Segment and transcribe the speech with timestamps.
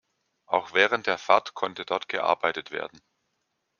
[0.47, 3.03] Auch während der Fahrt konnte dort gearbeitet werden.